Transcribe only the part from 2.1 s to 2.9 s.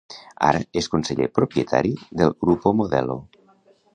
del Grupo